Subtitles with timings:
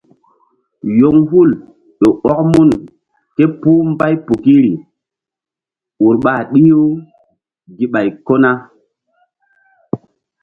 [0.99, 1.49] Yoŋhul
[1.99, 2.69] ƴo ɔk mun
[3.35, 4.73] ké puhbaypukiri
[6.05, 6.83] ur ɓa ɗih-u
[7.93, 8.51] ɓay ko na.